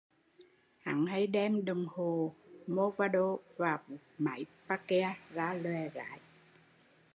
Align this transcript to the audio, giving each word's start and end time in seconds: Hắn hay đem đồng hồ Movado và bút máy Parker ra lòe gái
Hắn 0.79 1.05
hay 1.05 1.27
đem 1.27 1.65
đồng 1.65 1.85
hồ 1.91 2.35
Movado 2.67 3.37
và 3.57 3.79
bút 3.87 3.97
máy 4.17 4.45
Parker 4.69 5.05
ra 5.33 5.53
lòe 5.53 5.89
gái 5.89 6.19